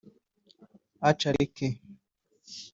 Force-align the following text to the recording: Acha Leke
Acha 1.09 1.29
Leke 1.35 1.67